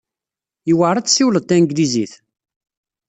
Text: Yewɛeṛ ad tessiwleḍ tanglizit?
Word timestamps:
Yewɛeṛ 0.67 0.95
ad 0.97 1.05
tessiwleḍ 1.05 1.43
tanglizit? 1.45 2.13